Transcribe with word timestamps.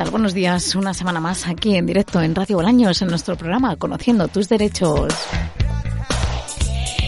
tal? 0.00 0.10
Buenos 0.10 0.32
días. 0.32 0.74
Una 0.76 0.94
semana 0.94 1.20
más 1.20 1.46
aquí 1.46 1.76
en 1.76 1.84
directo 1.84 2.22
en 2.22 2.34
Radio 2.34 2.56
Bolaños 2.56 3.02
en 3.02 3.08
nuestro 3.08 3.36
programa 3.36 3.76
Conociendo 3.76 4.28
tus 4.28 4.48
derechos. 4.48 5.12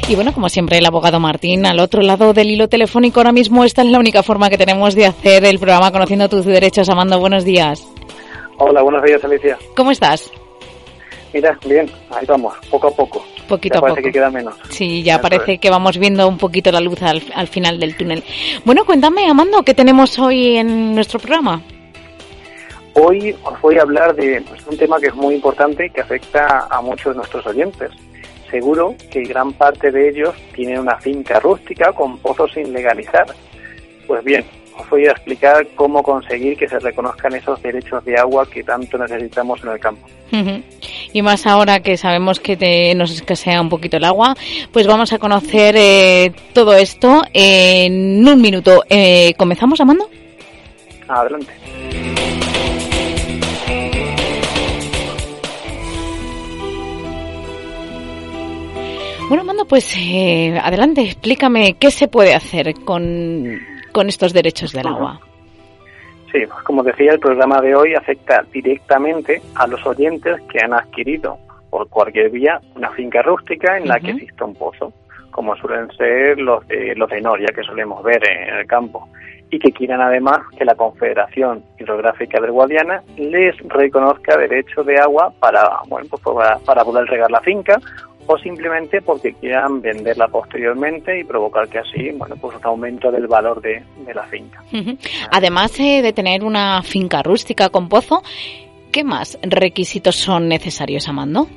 Y 0.08 0.14
bueno, 0.14 0.34
como 0.34 0.50
siempre, 0.50 0.76
el 0.76 0.84
abogado 0.84 1.18
Martín 1.18 1.64
al 1.64 1.80
otro 1.80 2.02
lado 2.02 2.34
del 2.34 2.50
hilo 2.50 2.68
telefónico. 2.68 3.20
Ahora 3.20 3.32
mismo 3.32 3.64
esta 3.64 3.80
es 3.80 3.88
la 3.88 3.98
única 3.98 4.22
forma 4.22 4.50
que 4.50 4.58
tenemos 4.58 4.94
de 4.94 5.06
hacer 5.06 5.42
el 5.46 5.58
programa 5.58 5.90
Conociendo 5.90 6.28
tus 6.28 6.44
derechos. 6.44 6.90
Amando, 6.90 7.18
buenos 7.18 7.46
días. 7.46 7.82
Hola, 8.58 8.82
buenos 8.82 9.02
días, 9.04 9.24
Alicia. 9.24 9.56
¿Cómo 9.74 9.90
estás? 9.90 10.30
Mira, 11.32 11.58
bien, 11.66 11.90
ahí 12.10 12.26
vamos, 12.26 12.52
poco 12.70 12.88
a 12.88 12.90
poco. 12.90 13.24
Poquito 13.48 13.76
ya 13.76 13.78
a 13.78 13.80
parece 13.80 14.02
poco. 14.02 14.06
que 14.08 14.12
queda 14.12 14.30
menos. 14.30 14.54
Sí, 14.68 15.02
ya 15.02 15.18
parece 15.18 15.56
que 15.56 15.70
vamos 15.70 15.96
viendo 15.96 16.28
un 16.28 16.36
poquito 16.36 16.70
la 16.70 16.80
luz 16.80 17.00
al, 17.02 17.22
al 17.34 17.48
final 17.48 17.80
del 17.80 17.96
túnel. 17.96 18.22
Bueno, 18.66 18.84
cuéntame, 18.84 19.30
Amando, 19.30 19.62
¿qué 19.62 19.72
tenemos 19.72 20.18
hoy 20.18 20.58
en 20.58 20.94
nuestro 20.94 21.18
programa? 21.18 21.62
Hoy 22.94 23.34
os 23.44 23.60
voy 23.60 23.78
a 23.78 23.82
hablar 23.82 24.14
de 24.14 24.42
pues, 24.48 24.66
un 24.66 24.76
tema 24.76 25.00
que 25.00 25.06
es 25.08 25.14
muy 25.14 25.34
importante 25.34 25.86
y 25.86 25.90
que 25.90 26.02
afecta 26.02 26.66
a 26.70 26.80
muchos 26.82 27.12
de 27.14 27.16
nuestros 27.18 27.46
oyentes. 27.46 27.90
Seguro 28.50 28.94
que 29.10 29.22
gran 29.22 29.52
parte 29.54 29.90
de 29.90 30.10
ellos 30.10 30.34
tienen 30.54 30.78
una 30.80 30.98
finca 30.98 31.40
rústica 31.40 31.92
con 31.92 32.18
pozos 32.18 32.52
sin 32.52 32.70
legalizar. 32.72 33.24
Pues 34.06 34.22
bien, 34.22 34.44
os 34.78 34.88
voy 34.90 35.06
a 35.06 35.12
explicar 35.12 35.66
cómo 35.74 36.02
conseguir 36.02 36.58
que 36.58 36.68
se 36.68 36.78
reconozcan 36.78 37.34
esos 37.34 37.62
derechos 37.62 38.04
de 38.04 38.18
agua 38.18 38.46
que 38.46 38.62
tanto 38.62 38.98
necesitamos 38.98 39.62
en 39.64 39.70
el 39.70 39.78
campo. 39.80 40.06
Y 41.14 41.22
más 41.22 41.46
ahora 41.46 41.80
que 41.80 41.96
sabemos 41.96 42.40
que 42.40 42.56
te- 42.56 42.94
nos 42.94 43.10
escasea 43.12 43.60
un 43.60 43.68
poquito 43.70 43.96
el 43.98 44.04
agua, 44.04 44.34
pues 44.70 44.86
vamos 44.86 45.12
a 45.14 45.18
conocer 45.18 45.74
eh, 45.78 46.32
todo 46.52 46.74
esto 46.74 47.22
en 47.32 48.26
un 48.26 48.40
minuto. 48.40 48.82
Eh, 48.90 49.32
¿Comenzamos, 49.38 49.80
Amando? 49.80 50.08
Adelante. 51.08 51.52
Bueno, 59.32 59.44
Amando, 59.44 59.64
pues 59.64 59.96
eh, 59.98 60.60
adelante, 60.62 61.00
explícame 61.00 61.78
qué 61.80 61.90
se 61.90 62.06
puede 62.06 62.34
hacer 62.34 62.74
con, 62.84 63.58
con 63.90 64.08
estos 64.10 64.34
derechos 64.34 64.72
del 64.74 64.86
agua. 64.86 65.20
Sí, 66.30 66.40
pues 66.46 66.62
como 66.64 66.82
decía, 66.82 67.12
el 67.12 67.18
programa 67.18 67.62
de 67.62 67.74
hoy 67.74 67.94
afecta 67.94 68.44
directamente 68.52 69.40
a 69.54 69.66
los 69.66 69.86
oyentes 69.86 70.38
que 70.50 70.58
han 70.62 70.74
adquirido 70.74 71.38
por 71.70 71.88
cualquier 71.88 72.28
vía 72.28 72.60
una 72.76 72.90
finca 72.90 73.22
rústica 73.22 73.78
en 73.78 73.88
la 73.88 73.98
que 74.00 74.10
existe 74.10 74.44
un 74.44 74.54
pozo, 74.54 74.92
como 75.30 75.56
suelen 75.56 75.90
ser 75.96 76.38
los 76.38 76.68
de, 76.68 76.94
los 76.94 77.08
de 77.08 77.22
Noria 77.22 77.48
que 77.54 77.62
solemos 77.62 78.02
ver 78.02 78.22
en 78.28 78.54
el 78.54 78.66
campo, 78.66 79.08
y 79.50 79.58
que 79.58 79.72
quieran 79.72 80.02
además 80.02 80.40
que 80.58 80.66
la 80.66 80.74
Confederación 80.74 81.62
Hidrográfica 81.78 82.38
del 82.38 82.52
Guadiana 82.52 83.02
les 83.16 83.56
reconozca 83.68 84.36
derecho 84.36 84.82
de 84.82 84.98
agua 84.98 85.32
para, 85.40 85.80
bueno, 85.88 86.06
pues 86.10 86.22
para, 86.22 86.58
para 86.58 86.84
poder 86.84 87.06
regar 87.06 87.30
la 87.30 87.40
finca 87.40 87.78
o 88.26 88.38
simplemente 88.38 89.02
porque 89.02 89.34
quieran 89.34 89.80
venderla 89.80 90.28
posteriormente 90.28 91.18
y 91.18 91.24
provocar 91.24 91.68
que 91.68 91.78
así, 91.78 92.10
bueno, 92.12 92.36
pues 92.36 92.56
un 92.56 92.64
aumento 92.64 93.10
del 93.10 93.26
valor 93.26 93.60
de, 93.60 93.82
de 94.04 94.14
la 94.14 94.24
finca. 94.24 94.62
Además 95.30 95.78
eh, 95.80 96.02
de 96.02 96.12
tener 96.12 96.44
una 96.44 96.82
finca 96.82 97.22
rústica 97.22 97.68
con 97.70 97.88
pozo, 97.88 98.22
¿qué 98.90 99.04
más 99.04 99.38
requisitos 99.42 100.16
son 100.16 100.48
necesarios, 100.48 101.08
Amando? 101.08 101.48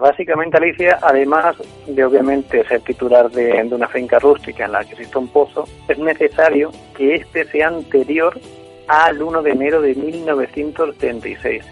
Básicamente, 0.00 0.56
Alicia, 0.56 0.98
además 1.00 1.56
de 1.86 2.04
obviamente 2.04 2.66
ser 2.66 2.80
titular 2.80 3.30
de, 3.30 3.62
de 3.62 3.74
una 3.74 3.86
finca 3.86 4.18
rústica 4.18 4.64
en 4.64 4.72
la 4.72 4.84
que 4.84 4.94
existe 4.94 5.16
un 5.16 5.28
pozo, 5.28 5.64
es 5.86 5.98
necesario 5.98 6.72
que 6.96 7.14
éste 7.14 7.44
sea 7.44 7.68
anterior 7.68 8.36
al 8.88 9.22
1 9.22 9.42
de 9.42 9.50
enero 9.50 9.80
de 9.80 9.94
1936 9.94 11.64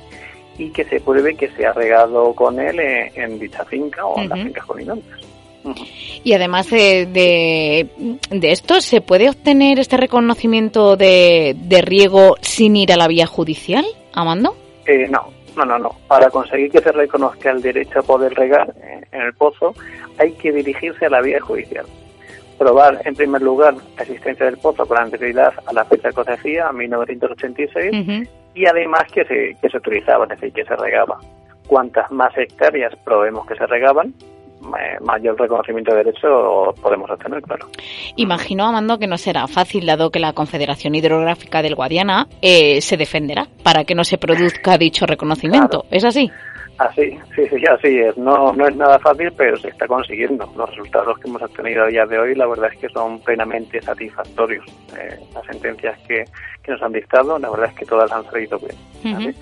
y 0.59 0.70
que 0.70 0.84
se 0.84 1.00
pruebe 1.00 1.34
que 1.34 1.48
se 1.50 1.66
ha 1.66 1.72
regado 1.72 2.32
con 2.34 2.60
él 2.60 2.78
en, 2.81 3.10
en 3.15 3.38
dicha 3.38 3.65
finca 3.65 4.04
o 4.06 4.20
en 4.20 4.28
las 4.28 4.41
fincas 4.41 4.65
colindantes. 4.65 5.34
Y 6.22 6.32
además 6.34 6.69
de, 6.70 7.06
de, 7.06 7.88
de 8.31 8.53
esto, 8.53 8.81
¿se 8.81 9.00
puede 9.00 9.31
obtener 9.31 9.78
este 9.78 9.97
reconocimiento 9.97 10.97
de, 10.97 11.56
de 11.59 11.81
riego 11.81 12.37
sin 12.41 12.76
ir 12.76 12.93
a 12.93 12.97
la 12.97 13.09
vía 13.09 13.26
judicial, 13.26 13.84
Amando? 14.12 14.54
Eh, 14.87 15.09
no, 15.09 15.31
no, 15.56 15.64
no, 15.64 15.78
no. 15.78 15.91
Para 16.06 16.28
conseguir 16.31 16.70
que 16.70 16.81
se 16.81 16.93
reconozca 16.93 17.50
el 17.50 17.62
derecho 17.62 18.00
a 18.00 18.03
poder 18.03 18.34
regar 18.34 18.75
eh, 18.82 19.00
en 19.10 19.22
el 19.22 19.32
pozo, 19.34 19.75
hay 20.19 20.32
que 20.32 20.53
dirigirse 20.53 21.06
a 21.06 21.10
la 21.10 21.22
vía 21.22 21.41
judicial. 21.41 21.87
Probar, 22.59 23.00
en 23.04 23.15
primer 23.15 23.42
lugar, 23.42 23.75
la 23.97 24.03
existencia 24.03 24.47
del 24.47 24.59
pozo 24.59 24.87
con 24.87 24.98
anterioridad 24.98 25.53
a 25.66 25.72
la 25.72 25.84
fecha 25.84 26.10
que 26.10 26.20
os 26.20 26.26
decía, 26.26 26.69
a 26.69 26.72
1986, 26.72 27.92
Ujú. 27.92 28.28
y 28.54 28.66
además 28.66 29.04
que 29.12 29.25
se, 29.25 29.56
que 29.60 29.69
se 29.69 29.76
utilizaba, 29.76 30.25
es 30.25 30.31
decir, 30.31 30.53
que 30.53 30.64
se 30.64 30.76
regaba. 30.76 31.19
Cuantas 31.66 32.10
más 32.10 32.37
hectáreas 32.37 32.94
probemos 33.04 33.47
que 33.47 33.56
se 33.56 33.66
regaban, 33.66 34.14
eh, 34.64 34.98
mayor 35.04 35.38
reconocimiento 35.38 35.93
de 35.93 36.04
derecho 36.04 36.75
podemos 36.81 37.10
obtener, 37.10 37.43
claro. 37.43 37.66
Imagino, 38.16 38.64
Amando, 38.64 38.98
que 38.98 39.06
no 39.06 39.19
será 39.19 39.47
fácil, 39.47 39.87
dado 39.87 40.10
que 40.10 40.20
la 40.20 40.32
Confederación 40.32 40.94
Hidrográfica 40.94 41.60
del 41.62 41.75
Guadiana 41.75 42.28
eh, 42.41 42.81
se 42.81 42.97
defenderá 42.97 43.47
para 43.62 43.84
que 43.84 43.94
no 43.94 44.04
se 44.04 44.16
produzca 44.19 44.78
dicho 44.78 45.06
reconocimiento. 45.06 45.82
Claro. 45.82 45.87
¿Es 45.91 46.04
así? 46.04 46.31
Así, 46.79 47.17
sí, 47.37 47.43
sí, 47.49 47.65
así 47.67 47.99
es. 48.01 48.17
No, 48.17 48.53
no 48.53 48.67
es 48.67 48.75
nada 48.75 48.99
fácil, 48.99 49.33
pero 49.37 49.57
se 49.59 49.69
está 49.69 49.87
consiguiendo. 49.87 50.53
Los 50.57 50.71
resultados 50.71 51.19
que 51.19 51.29
hemos 51.29 51.43
obtenido 51.43 51.85
a 51.85 51.87
día 51.87 52.05
de 52.05 52.19
hoy, 52.19 52.35
la 52.35 52.47
verdad 52.47 52.71
es 52.73 52.79
que 52.79 52.89
son 52.89 53.21
plenamente 53.21 53.81
satisfactorios. 53.81 54.67
Eh, 54.99 55.19
las 55.33 55.45
sentencias 55.47 55.97
que, 56.09 56.25
que 56.62 56.73
nos 56.73 56.83
han 56.83 56.93
dictado, 56.93 57.39
la 57.39 57.51
verdad 57.51 57.69
es 57.71 57.75
que 57.75 57.87
todas 57.87 58.11
han 58.11 58.25
salido 58.25 58.59
bien. 58.59 59.35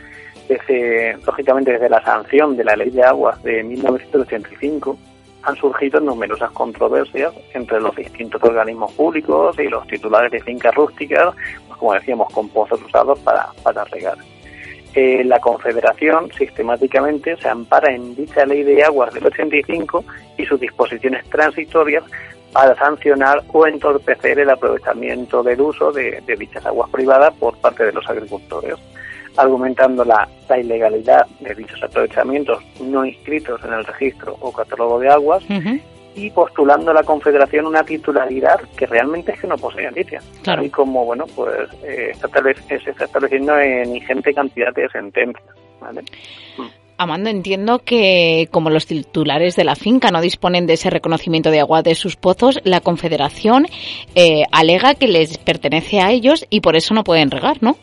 Desde, 0.48 1.16
lógicamente, 1.24 1.72
desde 1.72 1.88
la 1.88 2.02
sanción 2.04 2.56
de 2.56 2.64
la 2.64 2.76
Ley 2.76 2.90
de 2.90 3.02
Aguas 3.02 3.42
de 3.42 3.62
1985, 3.62 4.98
han 5.44 5.56
surgido 5.56 6.00
numerosas 6.00 6.50
controversias 6.52 7.32
entre 7.54 7.80
los 7.80 7.96
distintos 7.96 8.42
organismos 8.42 8.92
públicos 8.92 9.58
y 9.58 9.68
los 9.68 9.86
titulares 9.86 10.30
de 10.30 10.40
fincas 10.40 10.74
rústicas, 10.74 11.34
pues, 11.66 11.78
como 11.78 11.94
decíamos, 11.94 12.32
con 12.32 12.48
pozos 12.50 12.80
usados 12.82 13.18
para, 13.20 13.48
para 13.62 13.84
regar. 13.84 14.18
Eh, 14.94 15.24
la 15.24 15.40
Confederación 15.40 16.30
sistemáticamente 16.36 17.36
se 17.38 17.48
ampara 17.48 17.94
en 17.94 18.14
dicha 18.14 18.44
ley 18.44 18.62
de 18.62 18.84
aguas 18.84 19.14
del 19.14 19.26
85 19.26 20.04
y 20.36 20.44
sus 20.44 20.60
disposiciones 20.60 21.24
transitorias 21.30 22.04
para 22.52 22.74
sancionar 22.76 23.42
o 23.52 23.66
entorpecer 23.66 24.38
el 24.38 24.50
aprovechamiento 24.50 25.42
del 25.42 25.60
uso 25.62 25.90
de, 25.92 26.22
dichas 26.38 26.66
aguas 26.66 26.90
privadas 26.90 27.32
por 27.34 27.56
parte 27.56 27.84
de 27.84 27.92
los 27.92 28.06
agricultores, 28.08 28.74
argumentando 29.38 30.04
la, 30.04 30.28
ilegalidad 30.60 31.26
de 31.40 31.54
dichos 31.54 31.82
aprovechamientos 31.82 32.62
no 32.82 33.06
inscritos 33.06 33.64
en 33.64 33.72
el 33.72 33.86
registro 33.86 34.36
o 34.40 34.52
catálogo 34.52 34.98
de 34.98 35.08
aguas. 35.08 35.42
Y 36.14 36.30
postulando 36.30 36.90
a 36.90 36.94
la 36.94 37.02
Confederación 37.02 37.66
una 37.66 37.84
titularidad 37.84 38.60
que 38.76 38.86
realmente 38.86 39.32
es 39.32 39.40
que 39.40 39.46
no 39.46 39.56
posee 39.56 39.86
Alicia. 39.86 40.20
Claro. 40.42 40.60
Tal 40.60 40.66
y 40.66 40.70
como, 40.70 41.04
bueno, 41.04 41.24
pues 41.34 41.68
eh, 41.82 42.10
está 42.12 42.28
establec- 42.28 42.66
se 42.84 42.90
está 42.90 43.04
estableciendo 43.04 43.58
en 43.58 43.96
ingente 43.96 44.32
cantidad 44.34 44.72
de 44.74 44.88
sentencias. 44.88 45.44
¿vale? 45.80 46.02
Amando, 46.98 47.30
entiendo 47.30 47.80
que 47.80 48.48
como 48.52 48.70
los 48.70 48.86
titulares 48.86 49.56
de 49.56 49.64
la 49.64 49.74
finca 49.74 50.10
no 50.10 50.20
disponen 50.20 50.66
de 50.66 50.74
ese 50.74 50.90
reconocimiento 50.90 51.50
de 51.50 51.58
agua 51.60 51.82
de 51.82 51.94
sus 51.96 52.14
pozos, 52.16 52.60
la 52.62 52.80
Confederación 52.80 53.66
eh, 54.14 54.44
alega 54.52 54.94
que 54.94 55.08
les 55.08 55.38
pertenece 55.38 56.00
a 56.00 56.12
ellos 56.12 56.46
y 56.50 56.60
por 56.60 56.76
eso 56.76 56.94
no 56.94 57.02
pueden 57.02 57.30
regar, 57.30 57.60
¿no? 57.60 57.76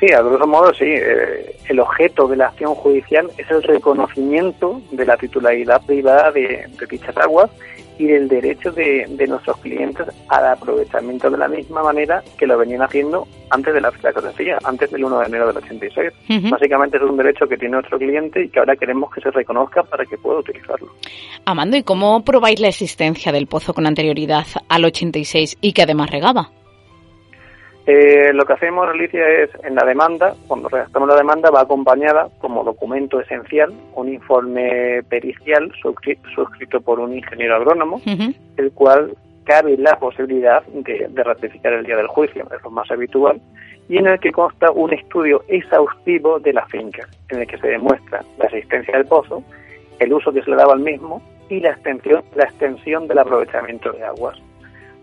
Sí, 0.00 0.12
a 0.12 0.22
grosso 0.22 0.46
modo 0.46 0.74
sí. 0.74 0.84
Eh, 0.86 1.56
el 1.68 1.80
objeto 1.80 2.26
de 2.26 2.36
la 2.36 2.46
acción 2.46 2.74
judicial 2.74 3.30
es 3.38 3.50
el 3.50 3.62
reconocimiento 3.62 4.80
de 4.90 5.06
la 5.06 5.16
titularidad 5.16 5.84
privada 5.86 6.32
de, 6.32 6.66
dichas 6.90 7.16
aguas 7.16 7.50
y 7.96 8.06
del 8.06 8.26
derecho 8.26 8.72
de, 8.72 9.06
nuestros 9.28 9.56
clientes 9.58 10.06
al 10.28 10.46
aprovechamiento 10.48 11.30
de 11.30 11.38
la 11.38 11.46
misma 11.46 11.82
manera 11.84 12.22
que 12.36 12.46
lo 12.46 12.58
venían 12.58 12.82
haciendo 12.82 13.26
antes 13.50 13.72
de 13.72 13.80
la 13.80 13.92
filosofía, 13.92 14.58
antes 14.64 14.90
del 14.90 15.04
1 15.04 15.20
de 15.20 15.26
enero 15.26 15.46
del 15.46 15.58
86. 15.58 16.12
Básicamente 16.50 16.96
es 16.96 17.02
un 17.04 17.16
derecho 17.16 17.46
que 17.46 17.56
tiene 17.56 17.74
nuestro 17.74 17.96
cliente 17.96 18.42
y 18.42 18.48
que 18.48 18.58
ahora 18.58 18.74
queremos 18.74 19.12
que 19.14 19.20
se 19.20 19.30
reconozca 19.30 19.84
para 19.84 20.04
que 20.04 20.18
pueda 20.18 20.40
utilizarlo. 20.40 20.88
Amando, 21.44 21.76
¿y 21.76 21.84
cómo 21.84 22.24
probáis 22.24 22.58
la 22.58 22.68
existencia 22.68 23.30
del 23.30 23.46
pozo 23.46 23.72
con 23.72 23.86
anterioridad 23.86 24.46
al 24.68 24.84
86 24.84 25.58
y 25.60 25.72
que 25.72 25.82
además 25.82 26.10
regaba? 26.10 26.50
Eh, 27.86 28.32
lo 28.32 28.46
que 28.46 28.54
hacemos, 28.54 28.88
Alicia, 28.88 29.28
es 29.28 29.50
en 29.62 29.74
la 29.74 29.84
demanda, 29.84 30.34
cuando 30.46 30.70
redactamos 30.70 31.08
la 31.08 31.16
demanda, 31.16 31.50
va 31.50 31.60
acompañada 31.62 32.28
como 32.38 32.64
documento 32.64 33.20
esencial 33.20 33.74
un 33.94 34.08
informe 34.08 35.02
pericial 35.08 35.70
suscrito, 35.82 36.80
por 36.80 36.98
un 36.98 37.14
ingeniero 37.14 37.56
agrónomo, 37.56 38.00
el 38.56 38.72
cual 38.72 39.14
cabe 39.44 39.76
la 39.76 39.98
posibilidad 39.98 40.62
de, 40.66 41.08
ratificar 41.22 41.74
el 41.74 41.84
día 41.84 41.96
del 41.96 42.06
juicio, 42.06 42.46
es 42.56 42.62
lo 42.62 42.70
más 42.70 42.90
habitual, 42.90 43.40
y 43.88 43.98
en 43.98 44.06
el 44.06 44.18
que 44.18 44.32
consta 44.32 44.70
un 44.70 44.94
estudio 44.94 45.44
exhaustivo 45.48 46.40
de 46.40 46.54
la 46.54 46.64
finca, 46.66 47.06
en 47.28 47.40
el 47.40 47.46
que 47.46 47.58
se 47.58 47.68
demuestra 47.68 48.24
la 48.38 48.46
existencia 48.46 48.96
del 48.96 49.06
pozo, 49.06 49.42
el 49.98 50.12
uso 50.12 50.32
que 50.32 50.42
se 50.42 50.50
le 50.50 50.56
daba 50.56 50.72
al 50.72 50.80
mismo 50.80 51.22
y 51.50 51.60
la 51.60 51.70
extensión, 51.72 52.24
la 52.34 52.44
extensión 52.44 53.06
del 53.06 53.18
aprovechamiento 53.18 53.92
de 53.92 54.04
aguas. 54.04 54.38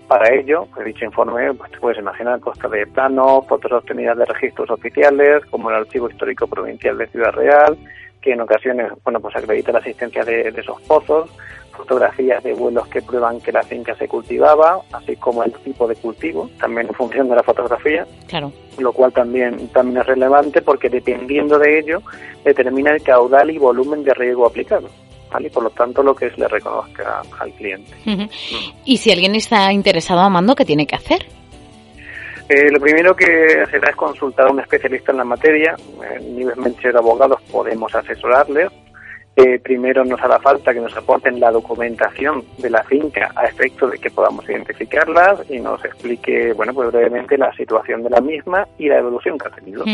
Para 0.08 0.34
ello, 0.34 0.68
pues 0.74 0.86
dicho 0.86 1.06
informe, 1.06 1.54
pues 1.54 1.72
te 1.72 1.80
puedes 1.80 1.98
imaginar 1.98 2.40
costas 2.40 2.70
de 2.72 2.86
plano, 2.86 3.44
fotos 3.48 3.72
obtenidas 3.72 4.18
de 4.18 4.26
registros 4.26 4.70
oficiales, 4.70 5.46
como 5.46 5.70
el 5.70 5.78
Archivo 5.78 6.10
Histórico 6.10 6.48
Provincial 6.48 6.98
de 6.98 7.08
Ciudad 7.08 7.32
Real, 7.32 7.78
que 8.22 8.34
en 8.34 8.42
ocasiones, 8.42 8.92
bueno, 9.04 9.20
pues 9.20 9.36
acredita 9.36 9.72
la 9.72 9.80
existencia 9.80 10.24
de, 10.24 10.50
esos 10.50 10.82
pozos, 10.82 11.30
fotografías 11.72 12.44
de 12.44 12.54
vuelos 12.54 12.88
que 12.88 13.02
prueban 13.02 13.40
que 13.40 13.52
la 13.52 13.64
finca 13.64 13.96
se 13.96 14.08
cultivaba, 14.08 14.82
así 14.92 15.16
como 15.16 15.44
el 15.44 15.54
tipo 15.54 15.88
de 15.88 15.96
cultivo, 15.96 16.50
también 16.60 16.88
en 16.88 16.94
función 16.94 17.30
de 17.30 17.36
la 17.38 17.44
fotografía, 17.44 18.06
claro. 18.28 18.52
lo 18.78 18.92
cual 18.94 19.14
también, 19.14 19.70
también 19.70 19.98
es 19.98 20.06
relevante 20.06 20.62
porque 20.62 20.90
dependiendo 20.90 21.58
de 21.58 21.80
ello 21.80 22.02
determina 22.44 22.92
el 22.92 23.02
caudal 23.02 23.50
y 23.50 23.58
volumen 23.58 24.04
de 24.04 24.14
riego 24.14 24.46
aplicado 24.46 24.90
y 25.40 25.50
por 25.50 25.64
lo 25.64 25.70
tanto 25.70 26.04
lo 26.04 26.16
que 26.16 26.28
es 26.28 26.38
le 26.38 26.48
reconozca 26.48 27.22
al 27.40 27.52
cliente. 27.54 27.94
Y 28.86 28.98
si 28.98 29.12
alguien 29.12 29.36
está 29.36 29.72
interesado, 29.72 30.22
Amando, 30.22 30.56
¿qué 30.56 30.66
tiene 30.66 30.86
que 30.86 30.96
hacer? 30.96 31.26
Eh, 32.50 32.70
lo 32.70 32.80
primero 32.82 33.16
que 33.16 33.66
será 33.72 33.92
es 33.92 33.96
consultar 33.96 34.48
a 34.48 34.52
un 34.52 34.60
especialista 34.60 35.12
en 35.12 35.20
la 35.20 35.24
materia. 35.24 35.76
En 36.18 36.36
nivel 36.36 36.56
de 36.58 36.90
abogados 36.90 37.42
podemos 37.50 37.96
asesorarles. 37.96 38.70
Eh, 39.38 39.60
primero 39.60 40.04
nos 40.04 40.22
hará 40.22 40.40
falta 40.40 40.74
que 40.74 40.82
nos 40.82 40.96
aporten 40.98 41.40
la 41.40 41.52
documentación 41.52 42.44
de 42.58 42.70
la 42.70 42.84
finca 42.84 43.32
a 43.34 43.46
efecto 43.46 43.88
de 43.88 43.98
que 43.98 44.12
podamos 44.12 44.44
identificarlas 44.50 45.50
y 45.50 45.60
nos 45.60 45.84
explique, 45.86 46.52
bueno, 46.52 46.74
pues 46.74 46.92
brevemente 46.92 47.38
la 47.38 47.54
situación 47.54 48.04
de 48.04 48.10
la 48.10 48.20
misma 48.20 48.68
y 48.78 48.90
la 48.90 48.98
evolución 48.98 49.38
que 49.38 49.48
ha 49.48 49.52
tenido. 49.52 49.86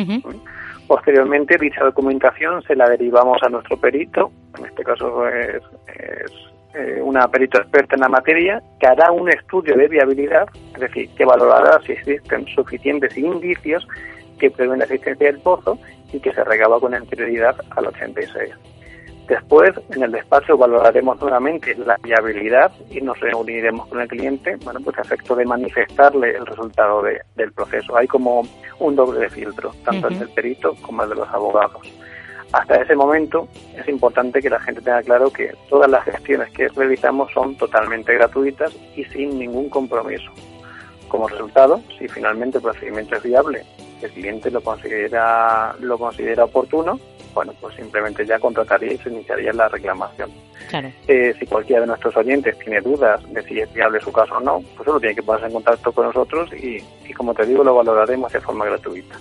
Posteriormente, 0.87 1.57
dicha 1.59 1.83
documentación 1.83 2.63
se 2.63 2.75
la 2.75 2.87
derivamos 2.89 3.43
a 3.43 3.49
nuestro 3.49 3.75
perito, 3.77 4.31
en 4.57 4.65
este 4.65 4.83
caso 4.83 5.27
es, 5.27 5.61
eh, 6.73 7.01
una 7.01 7.27
perito 7.27 7.59
experta 7.59 7.95
en 7.95 8.01
la 8.01 8.09
materia, 8.09 8.61
que 8.79 8.87
hará 8.87 9.11
un 9.11 9.29
estudio 9.29 9.75
de 9.75 9.87
viabilidad, 9.87 10.47
es 10.75 10.79
decir, 10.79 11.09
que 11.15 11.25
valorará 11.25 11.81
si 11.85 11.91
existen 11.91 12.45
suficientes 12.47 13.17
indicios 13.17 13.85
que 14.39 14.49
prevén 14.49 14.79
la 14.79 14.85
existencia 14.85 15.27
del 15.27 15.39
pozo 15.39 15.77
y 16.13 16.19
que 16.19 16.31
se 16.31 16.43
regaba 16.43 16.79
con 16.79 16.93
anterioridad 16.93 17.55
al 17.71 17.87
86. 17.87 18.53
Después, 19.27 19.71
en 19.89 20.03
el 20.03 20.11
despacho 20.13 20.57
valoraremos 20.57 21.19
nuevamente 21.19 21.75
la 21.75 21.97
viabilidad 21.97 22.71
y 22.89 23.01
nos 23.01 23.19
reuniremos 23.19 23.87
con 23.87 23.99
el 23.99 24.07
cliente, 24.07 24.55
bueno, 24.63 24.79
pues 24.81 24.97
a 24.97 25.01
efecto 25.01 25.35
de 25.35 25.45
manifestarle 25.45 26.31
el 26.31 26.45
resultado 26.45 27.03
del 27.35 27.51
proceso. 27.51 27.97
Hay 27.97 28.07
como 28.07 28.43
un 28.79 28.95
doble 28.95 29.19
de 29.19 29.29
filtro, 29.29 29.73
tanto 29.83 30.07
el 30.07 30.19
del 30.19 30.29
perito 30.29 30.75
como 30.81 31.03
el 31.03 31.09
de 31.09 31.15
los 31.15 31.27
abogados. 31.29 31.91
Hasta 32.53 32.81
ese 32.81 32.95
momento 32.95 33.49
es 33.75 33.85
importante 33.89 34.41
que 34.41 34.49
la 34.49 34.61
gente 34.61 34.79
tenga 34.79 35.03
claro 35.03 35.29
que 35.29 35.53
todas 35.69 35.89
las 35.91 36.05
gestiones 36.05 36.49
que 36.51 36.69
realizamos 36.69 37.29
son 37.33 37.57
totalmente 37.57 38.13
gratuitas 38.13 38.73
y 38.95 39.03
sin 39.05 39.37
ningún 39.37 39.69
compromiso. 39.69 40.31
Como 41.09 41.27
resultado, 41.27 41.81
si 41.99 42.07
finalmente 42.07 42.59
el 42.59 42.63
procedimiento 42.63 43.17
es 43.17 43.23
viable, 43.23 43.63
el 44.01 44.11
cliente 44.11 44.49
lo 44.51 44.61
considera, 44.61 45.75
lo 45.81 45.97
considera 45.97 46.45
oportuno, 46.45 46.97
bueno, 47.37 47.53
pues 47.61 47.75
simplemente 47.75 48.25
ya 48.25 48.39
contrataría 48.39 48.93
y 48.93 48.97
se 48.97 49.09
iniciaría 49.09 49.53
la 49.53 49.67
reclamación. 49.67 50.31
Eh, 51.07 51.35
si 51.37 51.45
cualquiera 51.45 51.81
de 51.81 51.87
nuestros 51.87 52.17
oyentes 52.17 52.57
tiene 52.57 52.81
dudas 52.81 53.21
de 53.31 53.43
si 53.43 53.59
es 53.59 53.71
viable 53.71 53.99
su 53.99 54.11
caso 54.11 54.37
o 54.37 54.39
no, 54.39 54.59
pues 54.75 54.87
solo 54.87 54.99
tiene 54.99 55.13
que 55.13 55.21
ponerse 55.21 55.45
en 55.45 55.53
contacto 55.53 55.91
con 55.91 56.07
nosotros 56.07 56.49
y, 56.55 56.81
como 57.13 57.35
te 57.35 57.45
digo, 57.45 57.63
lo 57.63 57.75
valoraremos 57.75 58.33
de 58.33 58.41
forma 58.41 58.65
gratuita. 58.65 59.17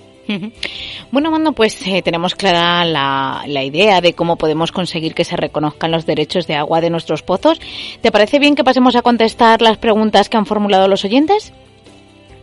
Bueno, 1.12 1.30
Mando, 1.30 1.52
pues 1.52 1.86
eh, 1.86 2.00
tenemos 2.00 2.34
clara 2.34 2.86
la, 2.86 3.44
la, 3.46 3.62
idea 3.62 4.00
de 4.00 4.14
cómo 4.14 4.36
podemos 4.36 4.72
conseguir 4.72 5.14
que 5.14 5.24
se 5.24 5.36
reconozcan 5.36 5.92
los 5.92 6.06
derechos 6.06 6.46
de 6.46 6.54
agua 6.54 6.80
de 6.80 6.88
nuestros 6.88 7.22
pozos. 7.22 7.60
¿Te 8.00 8.10
parece 8.10 8.38
bien 8.38 8.54
que 8.54 8.64
pasemos 8.64 8.96
a 8.96 9.02
contestar 9.02 9.60
las 9.60 9.76
preguntas 9.76 10.30
que 10.30 10.38
han 10.38 10.46
formulado 10.46 10.88
los 10.88 11.04
oyentes? 11.04 11.52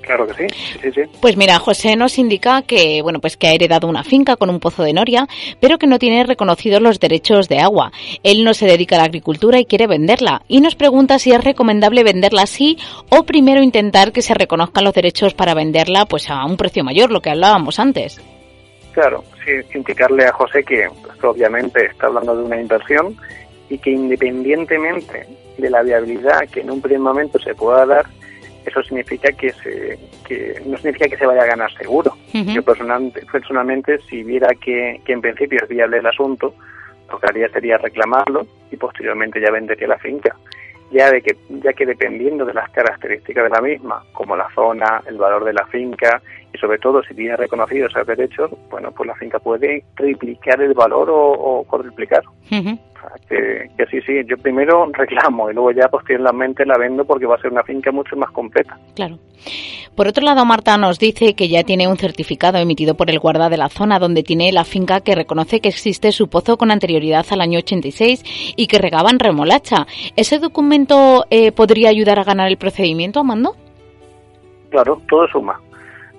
Claro 0.03 0.27
que 0.27 0.47
sí. 0.47 0.91
Pues 1.21 1.37
mira, 1.37 1.59
José 1.59 1.95
nos 1.95 2.17
indica 2.17 2.61
que, 2.61 3.01
bueno, 3.01 3.19
pues 3.19 3.37
que 3.37 3.47
ha 3.47 3.53
heredado 3.53 3.87
una 3.87 4.03
finca 4.03 4.35
con 4.35 4.49
un 4.49 4.59
pozo 4.59 4.83
de 4.83 4.93
noria, 4.93 5.27
pero 5.59 5.77
que 5.77 5.87
no 5.87 5.97
tiene 5.97 6.23
reconocidos 6.25 6.81
los 6.81 6.99
derechos 6.99 7.47
de 7.47 7.59
agua. 7.59 7.91
Él 8.21 8.43
no 8.43 8.53
se 8.53 8.65
dedica 8.65 8.95
a 8.95 8.99
la 8.99 9.05
agricultura 9.05 9.59
y 9.59 9.65
quiere 9.65 9.87
venderla. 9.87 10.41
Y 10.47 10.59
nos 10.59 10.75
pregunta 10.75 11.19
si 11.19 11.31
es 11.31 11.43
recomendable 11.43 12.03
venderla 12.03 12.43
así 12.43 12.77
o 13.09 13.23
primero 13.23 13.63
intentar 13.63 14.11
que 14.11 14.21
se 14.21 14.33
reconozcan 14.33 14.83
los 14.83 14.93
derechos 14.93 15.33
para 15.33 15.53
venderla 15.53 16.05
pues 16.05 16.29
a 16.29 16.45
un 16.45 16.57
precio 16.57 16.83
mayor, 16.83 17.09
lo 17.09 17.21
que 17.21 17.29
hablábamos 17.29 17.79
antes. 17.79 18.21
Claro, 18.91 19.23
sí, 19.43 19.51
indicarle 19.75 20.25
a 20.25 20.33
José 20.33 20.63
que 20.63 20.87
pues, 21.01 21.23
obviamente 21.23 21.85
está 21.85 22.07
hablando 22.07 22.35
de 22.35 22.43
una 22.43 22.59
inversión 22.59 23.15
y 23.69 23.77
que 23.77 23.91
independientemente 23.91 25.25
de 25.57 25.69
la 25.69 25.81
viabilidad 25.81 26.41
que 26.51 26.61
en 26.61 26.71
un 26.71 26.81
primer 26.81 26.99
momento 26.99 27.39
se 27.39 27.55
pueda 27.55 27.85
dar, 27.85 28.05
eso 28.65 28.83
significa 28.83 29.31
que, 29.31 29.51
se, 29.51 29.99
que 30.27 30.61
no 30.65 30.77
significa 30.77 31.07
que 31.07 31.17
se 31.17 31.25
vaya 31.25 31.43
a 31.43 31.47
ganar 31.47 31.71
seguro. 31.73 32.15
Yo 32.33 32.63
personalmente, 32.63 33.25
personalmente, 33.31 33.99
si 34.09 34.23
viera 34.23 34.49
que, 34.55 35.01
que 35.05 35.13
en 35.13 35.21
principio 35.21 35.59
es 35.61 35.69
viable 35.69 35.97
el 35.97 36.05
asunto, 36.05 36.55
lo 37.11 37.19
que 37.19 37.27
haría 37.27 37.49
sería 37.49 37.77
reclamarlo 37.77 38.47
y 38.71 38.77
posteriormente 38.77 39.39
ya 39.39 39.51
vendería 39.51 39.87
la 39.87 39.99
finca. 39.99 40.35
Ya, 40.91 41.09
de 41.09 41.21
que, 41.21 41.35
ya 41.49 41.73
que 41.73 41.85
dependiendo 41.85 42.45
de 42.45 42.53
las 42.53 42.69
características 42.69 43.45
de 43.45 43.49
la 43.49 43.61
misma, 43.61 44.03
como 44.13 44.35
la 44.35 44.47
zona, 44.53 45.01
el 45.07 45.17
valor 45.17 45.43
de 45.43 45.53
la 45.53 45.65
finca 45.67 46.21
y 46.53 46.57
sobre 46.57 46.77
todo 46.77 47.01
si 47.03 47.13
tiene 47.13 47.35
reconocidos 47.35 47.91
esos 47.91 48.07
derechos, 48.07 48.51
bueno, 48.69 48.91
pues 48.91 49.07
la 49.07 49.15
finca 49.15 49.39
puede 49.39 49.83
triplicar 49.95 50.61
el 50.61 50.73
valor 50.73 51.09
o, 51.09 51.31
o 51.31 51.63
cuadruplicar 51.63 52.23
que, 53.27 53.85
sí, 53.89 54.01
sí, 54.05 54.13
yo 54.25 54.37
primero 54.37 54.85
reclamo 54.91 55.49
y 55.49 55.53
luego 55.53 55.71
ya 55.71 55.87
posteriormente 55.87 56.65
la 56.65 56.77
vendo 56.77 57.05
porque 57.05 57.25
va 57.25 57.35
a 57.35 57.41
ser 57.41 57.51
una 57.51 57.63
finca 57.63 57.91
mucho 57.91 58.15
más 58.15 58.31
completa. 58.31 58.77
Claro. 58.95 59.17
Por 59.95 60.07
otro 60.07 60.23
lado, 60.23 60.45
Marta 60.45 60.77
nos 60.77 60.99
dice 60.99 61.35
que 61.35 61.49
ya 61.49 61.63
tiene 61.63 61.87
un 61.87 61.97
certificado 61.97 62.57
emitido 62.57 62.95
por 62.95 63.09
el 63.09 63.19
guarda 63.19 63.49
de 63.49 63.57
la 63.57 63.69
zona 63.69 63.99
donde 63.99 64.23
tiene 64.23 64.51
la 64.51 64.63
finca 64.63 65.01
que 65.01 65.15
reconoce 65.15 65.59
que 65.59 65.69
existe 65.69 66.11
su 66.11 66.29
pozo 66.29 66.57
con 66.57 66.71
anterioridad 66.71 67.25
al 67.29 67.41
año 67.41 67.59
86 67.59 68.53
y 68.55 68.67
que 68.67 68.79
regaban 68.79 69.19
remolacha. 69.19 69.85
¿Ese 70.15 70.39
documento 70.39 71.25
eh, 71.29 71.51
podría 71.51 71.89
ayudar 71.89 72.19
a 72.19 72.23
ganar 72.23 72.47
el 72.47 72.57
procedimiento, 72.57 73.19
Amando? 73.19 73.55
Claro, 74.69 75.01
todo 75.07 75.27
suma. 75.27 75.59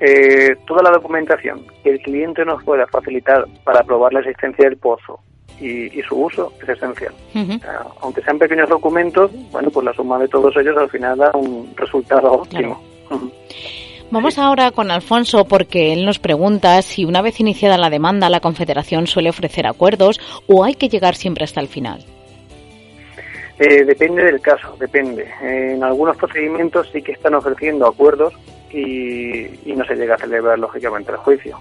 Eh, 0.00 0.56
toda 0.66 0.82
la 0.82 0.90
documentación 0.90 1.64
que 1.82 1.90
el 1.90 2.00
cliente 2.00 2.44
nos 2.44 2.62
pueda 2.64 2.86
facilitar 2.88 3.46
para 3.62 3.82
probar 3.84 4.12
la 4.12 4.20
existencia 4.20 4.68
del 4.68 4.76
pozo 4.76 5.20
y, 5.60 6.02
su 6.02 6.16
uso 6.16 6.52
es 6.62 6.68
esencial. 6.68 7.14
aunque 8.00 8.22
sean 8.22 8.38
pequeños 8.38 8.68
documentos, 8.68 9.30
bueno, 9.52 9.70
pues 9.70 9.84
la 9.86 9.94
suma 9.94 10.18
de 10.18 10.28
todos 10.28 10.54
ellos 10.56 10.76
al 10.76 10.90
final 10.90 11.16
da 11.16 11.30
un 11.34 11.72
resultado 11.76 12.32
óptimo. 12.32 12.82
Vamos 14.10 14.38
ahora 14.38 14.70
con 14.70 14.90
Alfonso 14.90 15.44
porque 15.44 15.92
él 15.92 16.04
nos 16.04 16.18
pregunta 16.18 16.80
si 16.82 17.04
una 17.04 17.22
vez 17.22 17.40
iniciada 17.40 17.78
la 17.78 17.90
demanda 17.90 18.28
la 18.28 18.40
Confederación 18.40 19.06
suele 19.06 19.30
ofrecer 19.30 19.66
acuerdos 19.66 20.20
o 20.46 20.64
hay 20.64 20.74
que 20.74 20.88
llegar 20.88 21.14
siempre 21.14 21.44
hasta 21.44 21.60
el 21.60 21.68
final. 21.68 22.04
Eh, 23.58 23.84
depende 23.84 24.24
del 24.24 24.40
caso, 24.40 24.76
depende. 24.78 25.26
en 25.40 25.82
algunos 25.82 26.16
procedimientos 26.16 26.90
sí 26.92 27.00
que 27.02 27.12
están 27.12 27.34
ofreciendo 27.34 27.86
acuerdos 27.86 28.34
y, 28.74 29.72
no 29.74 29.84
se 29.84 29.94
llega 29.94 30.14
a 30.14 30.18
celebrar 30.18 30.58
lógicamente 30.58 31.12
el 31.12 31.18
juicio. 31.18 31.58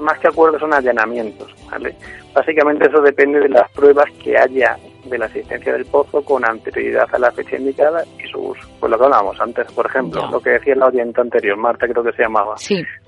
más 0.00 0.18
que 0.18 0.28
acuerdos 0.28 0.60
son 0.60 0.72
allanamientos. 0.74 1.52
¿vale? 1.70 1.94
Básicamente 2.34 2.88
eso 2.88 3.00
depende 3.00 3.40
de 3.40 3.48
las 3.48 3.70
pruebas 3.72 4.06
que 4.22 4.36
haya 4.36 4.76
de 5.04 5.18
la 5.18 5.26
existencia 5.26 5.72
del 5.72 5.84
pozo 5.86 6.22
con 6.22 6.44
anterioridad 6.44 7.08
a 7.12 7.18
la 7.18 7.32
fecha 7.32 7.56
indicada 7.56 8.04
y 8.18 8.28
su 8.28 8.38
uso. 8.38 8.68
Pues 8.78 8.90
lo 8.90 8.98
que 8.98 9.04
hablábamos 9.04 9.40
antes, 9.40 9.70
por 9.72 9.86
ejemplo, 9.86 10.28
lo 10.30 10.40
que 10.40 10.50
decía 10.50 10.76
la 10.76 10.86
oyente 10.86 11.20
anterior, 11.20 11.56
Marta 11.56 11.88
creo 11.88 12.04
que 12.04 12.12
se 12.12 12.22
llamaba. 12.22 12.56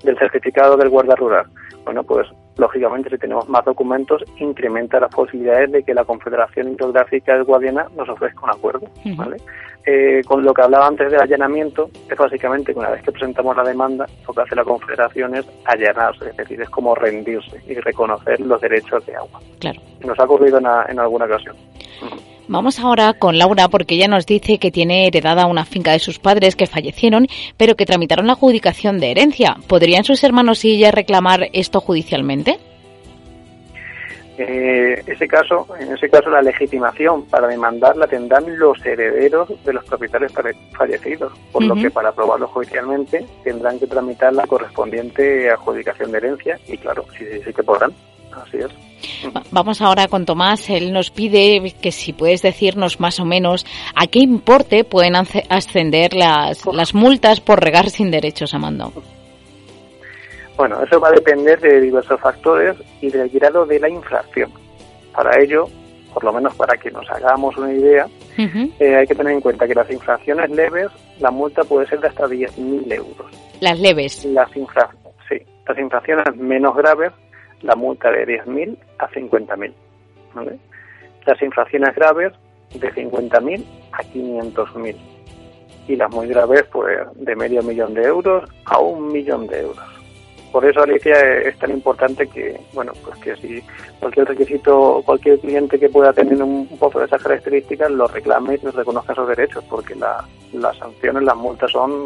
Del 0.05 0.19
certificado 0.19 0.77
del 0.77 0.89
guarda 0.89 1.15
rural. 1.17 1.47
Bueno, 1.85 2.03
pues 2.03 2.27
lógicamente 2.57 3.11
si 3.11 3.19
tenemos 3.19 3.49
más 3.49 3.65
documentos 3.65 4.23
incrementa 4.39 5.01
las 5.01 5.15
posibilidades 5.15 5.73
de 5.73 5.83
que 5.83 5.95
la 5.95 6.05
Confederación 6.05 6.73
Hidrográfica 6.73 7.35
del 7.35 7.45
Guadiana 7.45 7.87
nos 7.97 8.09
ofrezca 8.09 8.45
un 8.45 8.51
acuerdo. 8.51 8.87
¿vale? 9.17 9.37
Eh, 9.87 10.23
con 10.27 10.43
lo 10.43 10.55
que 10.55 10.63
hablaba 10.63 10.87
antes 10.87 11.11
del 11.11 11.21
allanamiento, 11.21 11.91
es 12.09 12.17
básicamente 12.17 12.73
que 12.73 12.79
una 12.79 12.91
vez 12.91 13.03
que 13.03 13.13
presentamos 13.13 13.55
la 13.55 13.65
demanda, 13.65 14.07
lo 14.27 14.33
que 14.33 14.41
hace 14.41 14.57
la 14.57 14.65
Confederación 14.65 15.35
es 15.35 15.47
allanarse, 15.67 16.31
es 16.31 16.37
decir, 16.37 16.61
es 16.63 16.71
como 16.71 16.95
rendirse 16.95 17.61
y 17.67 17.75
reconocer 17.75 18.41
los 18.41 18.61
derechos 18.63 19.05
de 19.05 19.15
agua. 19.15 19.41
Claro. 19.61 19.81
Nos 20.07 20.19
ha 20.19 20.25
ocurrido 20.25 20.59
en, 20.59 20.67
en 20.89 20.99
alguna 20.99 21.27
ocasión. 21.27 21.57
Vamos 22.47 22.79
ahora 22.79 23.15
con 23.15 23.39
Laura 23.39 23.69
porque 23.69 23.95
ella 23.95 24.09
nos 24.09 24.27
dice 24.27 24.59
que 24.59 24.71
tiene 24.71 25.07
heredada 25.07 25.47
una 25.47 25.65
finca 25.65 25.93
de 25.93 25.99
sus 25.99 26.19
padres 26.19 26.57
que 26.57 26.67
fallecieron, 26.67 27.27
pero 27.57 27.75
que 27.75 27.87
tramitaron 27.87 28.27
la 28.27 28.35
adjudicación 28.35 29.01
de 29.01 29.11
herencia. 29.11 29.57
¿Podrían 29.67 30.05
sus 30.05 30.23
hermanos 30.25 30.65
y 30.65 30.73
ella 30.73 30.91
reclamar 30.91 31.49
esto 31.53 31.81
judicialmente? 31.81 32.59
Eh, 34.37 35.01
ese 35.07 35.29
caso, 35.29 35.69
en 35.79 35.93
ese 35.93 36.11
caso 36.11 36.29
la 36.29 36.43
legitimación 36.43 37.25
para 37.27 37.47
demandar 37.47 37.97
la 37.97 38.09
tendrán 38.09 38.59
los 38.59 38.85
herederos 38.85 39.49
de 39.65 39.73
los 39.73 39.85
propietarios 39.85 40.33
fallecidos, 40.73 41.33
por 41.53 41.63
lo 41.63 41.77
que 41.77 41.89
para 41.89 42.09
aprobarlo 42.09 42.49
judicialmente 42.49 43.25
tendrán 43.45 43.79
que 43.79 43.87
tramitar 43.87 44.33
la 44.33 44.47
correspondiente 44.49 45.51
adjudicación 45.51 46.11
de 46.11 46.19
herencia 46.19 46.59
y 46.67 46.77
claro, 46.77 47.05
sí, 47.17 47.25
sí, 47.31 47.43
sí 47.45 47.53
que 47.53 47.63
podrán. 47.63 47.93
Así 48.33 48.57
es. 48.57 48.94
Vamos 49.51 49.81
ahora 49.81 50.09
con 50.09 50.25
Tomás. 50.27 50.71
Él 50.71 50.93
nos 50.93 51.11
pide 51.11 51.75
que 51.81 51.93
si 51.93 52.13
puedes 52.13 52.43
decirnos 52.43 53.01
más 53.01 53.21
o 53.21 53.25
menos 53.25 53.67
a 53.95 54.07
qué 54.07 54.21
importe 54.21 54.85
pueden 54.85 55.15
ascender 55.17 56.15
las, 56.15 56.65
las 56.67 56.95
multas 56.95 57.41
por 57.41 57.63
regar 57.63 57.91
sin 57.91 58.11
derechos, 58.11 58.55
Amando. 58.55 58.93
Bueno, 60.57 60.83
eso 60.83 61.01
va 61.01 61.09
a 61.09 61.13
depender 61.13 61.61
de 61.61 61.81
diversos 61.81 62.21
factores 62.21 62.77
y 63.01 63.11
del 63.11 63.29
grado 63.29 63.67
de 63.67 63.81
la 63.81 63.89
infracción. 63.89 64.53
Para 65.13 65.41
ello, 65.43 65.67
por 66.13 66.23
lo 66.23 66.33
menos 66.33 66.55
para 66.55 66.77
que 66.77 66.91
nos 66.91 67.09
hagamos 67.11 67.57
una 67.57 67.73
idea, 67.73 68.07
eh, 68.39 68.97
hay 68.97 69.07
que 69.07 69.15
tener 69.15 69.33
en 69.33 69.41
cuenta 69.41 69.67
que 69.67 69.75
las 69.75 69.91
infracciones 69.91 70.51
leves, 70.51 70.89
la 71.19 71.31
multa 71.31 71.65
puede 71.65 71.87
ser 71.87 72.01
de 72.01 72.09
hasta 72.09 72.27
10.000 72.27 72.93
euros. 72.93 73.27
Las 73.61 73.79
leves. 73.81 74.25
Las, 74.27 74.57
infra 74.57 74.91
sí, 75.29 75.37
las 75.67 75.79
infracciones 75.79 76.37
menos 76.37 76.77
graves 76.77 77.13
la 77.63 77.75
multa 77.75 78.11
de 78.11 78.27
10.000 78.27 78.77
a 78.99 79.09
50.000. 79.09 79.73
¿vale? 80.35 80.59
Las 81.27 81.41
infracciones 81.43 81.95
graves 81.95 82.33
de 82.75 82.93
50.000 82.93 83.65
a 83.93 84.03
500.000 84.03 84.97
y 85.87 85.97
las 85.97 86.11
muy 86.11 86.29
graves 86.29 86.65
pues 86.73 86.99
de 87.15 87.37
medio 87.37 87.63
millón 87.63 87.95
de 87.95 88.03
euros 88.03 88.49
a 88.65 88.79
un 88.79 89.13
millón 89.13 89.47
de 89.47 89.61
euros. 89.61 89.85
Por 90.51 90.65
eso 90.65 90.83
Alicia 90.83 91.15
es 91.41 91.59
tan 91.59 91.73
importante 91.73 92.27
que 92.29 92.59
bueno 92.73 92.93
pues 93.05 93.19
que 93.19 93.37
si 93.37 93.63
cualquier 94.01 94.29
requisito, 94.29 95.03
cualquier 95.05 95.39
cliente 95.41 95.79
que 95.79 95.89
pueda 95.89 96.13
tener 96.13 96.41
un, 96.43 96.67
pozo 96.79 97.01
de 97.01 97.07
esas 97.07 97.23
características 97.23 97.91
lo 97.91 98.07
reclame 98.07 98.55
y 98.55 98.67
reconozca 98.69 99.13
esos 99.13 99.29
derechos 99.29 99.65
porque 99.69 99.95
las 100.55 100.77
sanciones, 100.79 101.23
las 101.23 101.37
multas 101.37 101.71
son 101.71 102.05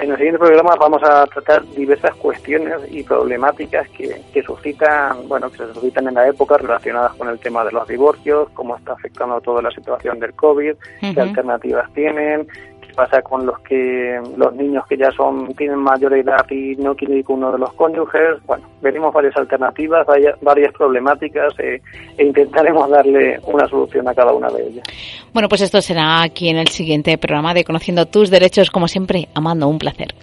En 0.00 0.10
el 0.10 0.16
siguiente 0.16 0.38
programa 0.38 0.74
vamos 0.80 1.02
a 1.02 1.26
tratar 1.26 1.62
diversas 1.72 2.14
cuestiones 2.14 2.80
y 2.90 3.02
problemáticas 3.02 3.86
que, 3.90 4.22
que 4.32 4.42
suscitan, 4.42 5.28
bueno, 5.28 5.50
que 5.50 5.58
se 5.58 5.74
suscitan 5.74 6.08
en 6.08 6.14
la 6.14 6.26
época 6.26 6.56
relacionadas 6.56 7.12
con 7.16 7.28
el 7.28 7.38
tema 7.38 7.64
de 7.66 7.72
los 7.72 7.86
divorcios, 7.86 8.48
cómo 8.54 8.76
está 8.76 8.94
afectando 8.94 9.38
toda 9.42 9.60
la 9.60 9.70
situación 9.70 10.18
del 10.18 10.32
COVID, 10.32 10.74
qué 11.00 11.20
alternativas 11.20 11.92
tienen, 11.92 12.48
pasa 12.92 13.22
con 13.22 13.46
los 13.46 13.58
que 13.60 14.20
los 14.36 14.54
niños 14.54 14.86
que 14.86 14.96
ya 14.96 15.10
son 15.12 15.54
tienen 15.54 15.78
mayor 15.78 16.14
edad 16.14 16.44
y 16.50 16.76
no 16.76 16.94
quieren 16.94 17.18
ir 17.18 17.24
con 17.24 17.36
uno 17.36 17.52
de 17.52 17.58
los 17.58 17.72
cónyuges. 17.74 18.38
Bueno, 18.46 18.66
veremos 18.80 19.12
varias 19.12 19.36
alternativas, 19.36 20.06
varias, 20.06 20.40
varias 20.40 20.72
problemáticas 20.72 21.52
eh, 21.58 21.80
e 22.16 22.24
intentaremos 22.24 22.88
darle 22.90 23.38
una 23.44 23.66
solución 23.68 24.08
a 24.08 24.14
cada 24.14 24.32
una 24.32 24.48
de 24.50 24.66
ellas. 24.66 24.84
Bueno, 25.32 25.48
pues 25.48 25.62
esto 25.62 25.80
será 25.80 26.22
aquí 26.22 26.48
en 26.48 26.56
el 26.56 26.68
siguiente 26.68 27.16
programa 27.18 27.54
de 27.54 27.64
Conociendo 27.64 28.06
tus 28.06 28.30
derechos, 28.30 28.70
como 28.70 28.88
siempre, 28.88 29.28
Amando, 29.34 29.68
un 29.68 29.78
placer. 29.78 30.14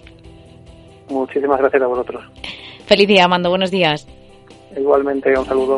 Muchísimas 1.10 1.58
gracias 1.58 1.82
a 1.82 1.86
vosotros. 1.86 2.24
Feliz 2.86 3.08
día, 3.08 3.24
Amando, 3.24 3.50
buenos 3.50 3.70
días. 3.70 4.06
Igualmente, 4.76 5.36
un 5.38 5.44
saludo. 5.44 5.76